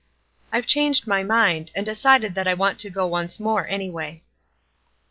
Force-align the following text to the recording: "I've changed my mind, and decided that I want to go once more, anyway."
"I've 0.51 0.65
changed 0.65 1.05
my 1.05 1.21
mind, 1.21 1.69
and 1.75 1.85
decided 1.85 2.33
that 2.33 2.47
I 2.47 2.55
want 2.55 2.79
to 2.79 2.89
go 2.89 3.05
once 3.05 3.39
more, 3.39 3.67
anyway." 3.67 4.23